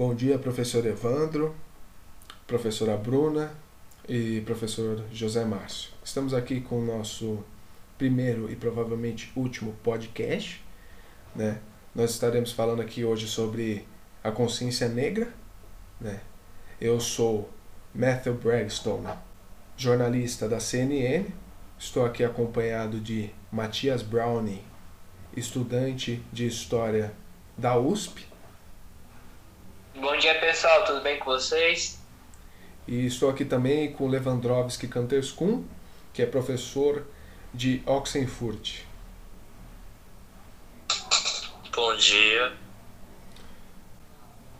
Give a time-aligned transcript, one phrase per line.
[0.00, 1.54] Bom dia, professor Evandro,
[2.46, 3.52] professora Bruna
[4.08, 5.90] e professor José Márcio.
[6.02, 7.44] Estamos aqui com o nosso
[7.98, 10.64] primeiro e provavelmente último podcast.
[11.36, 11.60] Né?
[11.94, 13.86] Nós estaremos falando aqui hoje sobre
[14.24, 15.28] a consciência negra.
[16.00, 16.20] Né?
[16.80, 17.50] Eu sou
[17.94, 19.06] Matthew Bragstone,
[19.76, 21.26] jornalista da CNN.
[21.78, 24.62] Estou aqui acompanhado de Matias Browning,
[25.36, 27.12] estudante de História
[27.58, 28.30] da USP.
[30.00, 31.98] Bom dia pessoal, tudo bem com vocês?
[32.88, 35.62] E estou aqui também com Lewandowski Kanterskun,
[36.14, 37.06] que é professor
[37.52, 38.80] de Oxenfurt.
[41.76, 42.54] Bom dia.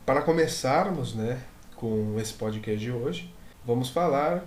[0.05, 1.43] Para começarmos, né,
[1.75, 3.33] com esse podcast de hoje,
[3.65, 4.45] vamos falar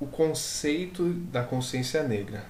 [0.00, 2.46] o conceito da consciência negra.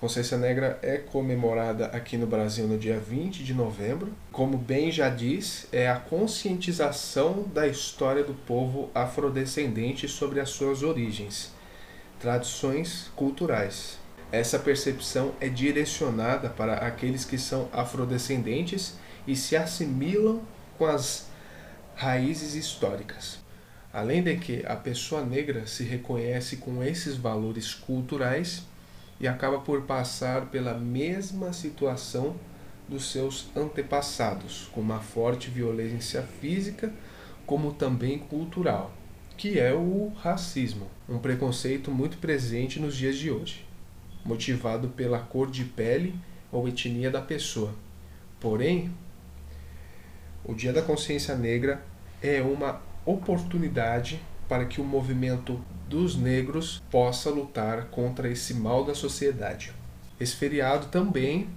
[0.00, 4.14] Consciência Negra é comemorada aqui no Brasil no dia 20 de novembro.
[4.32, 10.82] Como bem já diz, é a conscientização da história do povo afrodescendente sobre as suas
[10.82, 11.50] origens,
[12.18, 13.98] tradições culturais.
[14.32, 18.94] Essa percepção é direcionada para aqueles que são afrodescendentes
[19.26, 20.40] e se assimilam
[20.78, 21.26] com as
[21.94, 23.38] raízes históricas.
[23.92, 28.62] Além de que a pessoa negra se reconhece com esses valores culturais
[29.20, 32.34] e acaba por passar pela mesma situação
[32.88, 36.92] dos seus antepassados, com uma forte violência física,
[37.46, 38.92] como também cultural,
[39.36, 43.66] que é o racismo, um preconceito muito presente nos dias de hoje,
[44.24, 46.14] motivado pela cor de pele
[46.50, 47.72] ou etnia da pessoa.
[48.40, 48.90] Porém,
[50.44, 51.84] o Dia da Consciência Negra
[52.22, 54.20] é uma oportunidade
[54.50, 59.72] para que o movimento dos negros possa lutar contra esse mal da sociedade.
[60.18, 61.48] Esse feriado também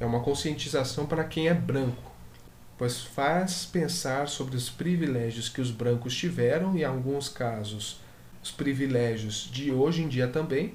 [0.00, 2.10] é uma conscientização para quem é branco,
[2.76, 8.00] pois faz pensar sobre os privilégios que os brancos tiveram e, em alguns casos,
[8.42, 10.74] os privilégios de hoje em dia também,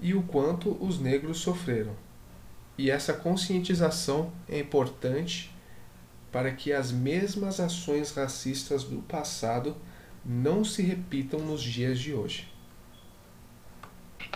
[0.00, 1.94] e o quanto os negros sofreram.
[2.76, 5.54] E essa conscientização é importante
[6.32, 9.76] para que as mesmas ações racistas do passado
[10.24, 12.48] não se repitam nos dias de hoje.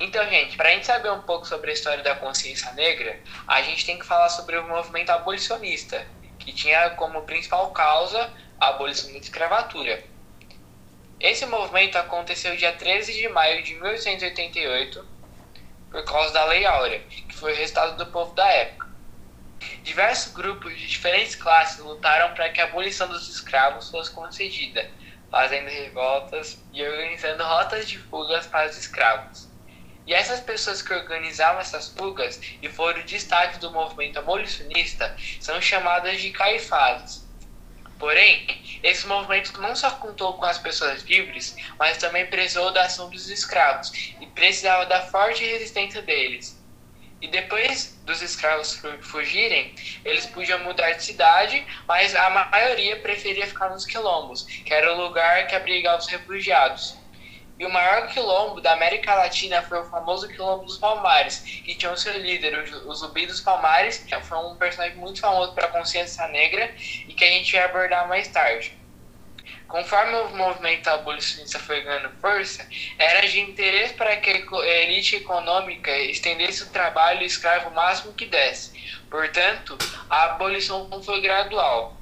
[0.00, 3.62] Então, gente, para a gente saber um pouco sobre a história da consciência negra, a
[3.62, 6.06] gente tem que falar sobre o movimento abolicionista,
[6.38, 8.30] que tinha como principal causa
[8.60, 10.04] a abolição da escravatura.
[11.18, 15.06] Esse movimento aconteceu dia 13 de maio de 1888
[15.90, 18.86] por causa da Lei Áurea, que foi o resultado do povo da época.
[19.82, 24.90] Diversos grupos de diferentes classes lutaram para que a abolição dos escravos fosse concedida,
[25.36, 29.46] fazendo revoltas e organizando rotas de fugas para os escravos.
[30.06, 36.22] E essas pessoas que organizavam essas fugas e foram destaque do movimento abolicionista são chamadas
[36.22, 37.28] de caifás.
[37.98, 43.10] Porém, esse movimento não só contou com as pessoas livres, mas também prezou da ação
[43.10, 46.55] dos escravos e precisava da forte resistência deles.
[47.20, 53.70] E depois dos escravos fugirem, eles podiam mudar de cidade, mas a maioria preferia ficar
[53.70, 56.94] nos quilombos, que era o lugar que abrigava os refugiados.
[57.58, 61.90] E o maior quilombo da América Latina foi o famoso quilombo dos Palmares, que tinha
[61.90, 62.54] o seu líder,
[62.84, 66.74] o Zumbi dos Palmares, que foi um personagem muito famoso para a consciência negra
[67.08, 68.76] e que a gente vai abordar mais tarde.
[69.68, 72.66] Conforme o movimento abolicionista foi ganhando força,
[72.98, 78.26] era de interesse para que a elite econômica estendesse o trabalho escravo o máximo que
[78.26, 78.72] desse.
[79.10, 79.76] Portanto,
[80.08, 81.96] a abolição foi gradual.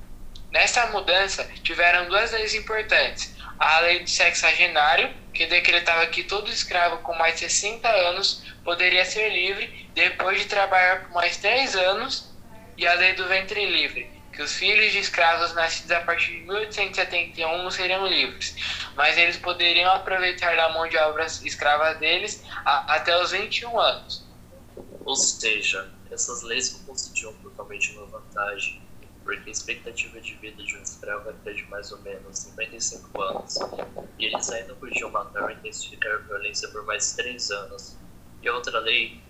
[0.51, 3.35] Nessa mudança, tiveram duas leis importantes.
[3.59, 9.05] A lei do sexagenário, que decretava que todo escravo com mais de 60 anos poderia
[9.05, 12.33] ser livre depois de trabalhar por mais 3 anos,
[12.77, 16.47] e a lei do ventre livre, que os filhos de escravos nascidos a partir de
[16.47, 18.57] 1871 não seriam livres,
[18.97, 24.25] mas eles poderiam aproveitar da mão de obra escrava deles a, até os 21 anos.
[25.05, 28.83] Ou seja, essas leis concediam totalmente uma vantagem,
[29.23, 33.55] porque a expectativa de vida de um escravo era de mais ou menos 55 anos,
[34.19, 37.97] e eles ainda podiam matar ou intensificar a violência por mais 3 anos.
[38.43, 39.24] E outra lei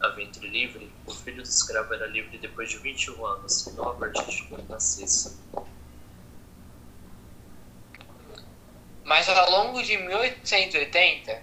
[0.00, 3.94] a ventre livre, o filho do escravo era livre depois de 21 anos, não a
[3.94, 5.38] partir de quando nascesse.
[9.04, 11.42] Mas ao longo de 1880,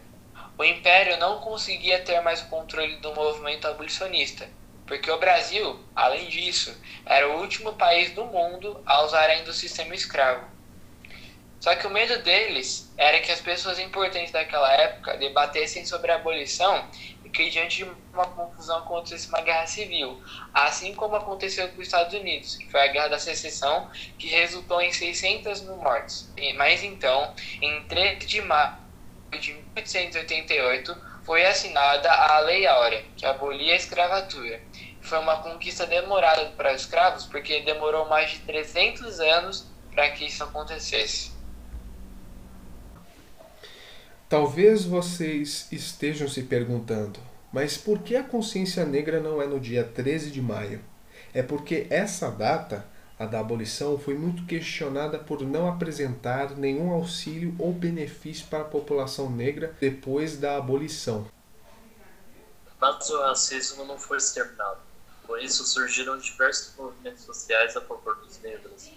[0.57, 4.47] o Império não conseguia ter mais o controle do movimento abolicionista,
[4.87, 6.73] porque o Brasil, além disso,
[7.05, 10.47] era o último país do mundo a usar ainda o sistema escravo.
[11.59, 16.15] Só que o medo deles era que as pessoas importantes daquela época debatessem sobre a
[16.15, 16.87] abolição
[17.35, 20.23] que diante de uma confusão acontecesse uma guerra civil,
[20.53, 24.81] assim como aconteceu com os Estados Unidos, que foi a Guerra da Secessão, que resultou
[24.81, 26.31] em 600 mil mortes.
[26.55, 28.77] Mas então, em 13 de maio
[29.37, 30.95] de 1888,
[31.25, 34.61] foi assinada a Lei Áurea, que abolia a escravatura.
[35.01, 40.25] Foi uma conquista demorada para os escravos, porque demorou mais de 300 anos para que
[40.25, 41.34] isso acontecesse.
[44.27, 47.19] Talvez vocês estejam se perguntando,
[47.53, 50.83] mas por que a consciência negra não é no dia 13 de maio?
[51.31, 52.83] É porque essa data,
[53.19, 58.65] a da abolição, foi muito questionada por não apresentar nenhum auxílio ou benefício para a
[58.65, 61.29] população negra depois da abolição.
[62.81, 64.79] Mas o racismo não foi exterminado.
[65.27, 68.89] Por isso surgiram diversos movimentos sociais a favor dos negros.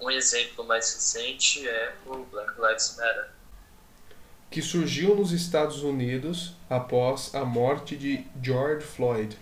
[0.00, 3.37] Um exemplo mais recente é o Black Lives Matter
[4.50, 9.38] que surgiu nos Estados Unidos após a morte de George Floyd,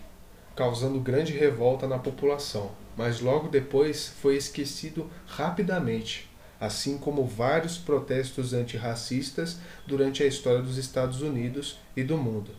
[0.56, 6.28] causando grande revolta na população, mas logo depois foi esquecido rapidamente,
[6.60, 12.50] assim como vários protestos antirracistas durante a história dos Estados Unidos e do mundo.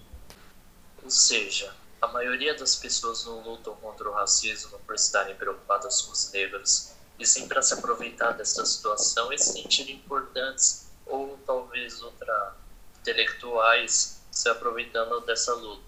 [1.03, 6.13] Ou seja, a maioria das pessoas não lutam contra o racismo por estarem preocupadas com
[6.13, 10.86] os negros, e sim para se aproveitar dessa situação e se sentirem importantes
[11.77, 12.55] talvez outra
[13.01, 15.83] intelectuais se aproveitando dessa luta.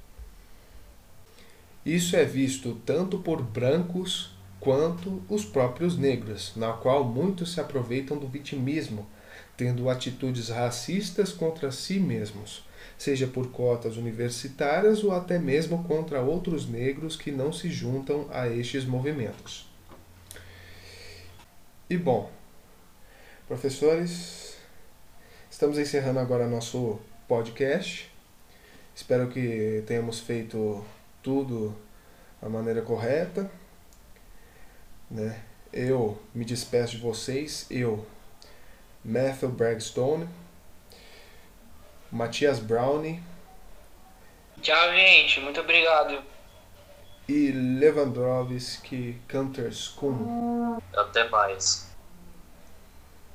[1.85, 8.17] Isso é visto tanto por brancos quanto os próprios negros, na qual muitos se aproveitam
[8.17, 9.09] do vitimismo,
[9.57, 12.63] tendo atitudes racistas contra si mesmos,
[12.97, 18.47] seja por cotas universitárias ou até mesmo contra outros negros que não se juntam a
[18.47, 19.67] estes movimentos.
[21.89, 22.31] E bom,
[23.47, 24.58] professores,
[25.51, 28.09] Estamos encerrando agora nosso podcast.
[28.95, 30.85] Espero que tenhamos feito
[31.23, 31.75] tudo
[32.39, 33.49] da maneira correta.
[35.09, 35.41] Né?
[35.73, 37.65] Eu me despeço de vocês.
[37.69, 38.05] Eu,
[39.03, 40.29] Matthew Bragstone,
[42.11, 43.21] Matias Brownie.
[44.61, 45.41] Tchau, gente.
[45.41, 46.23] Muito obrigado.
[47.27, 50.77] E Lewandowski Canters Kuhn.
[50.95, 51.88] Até mais.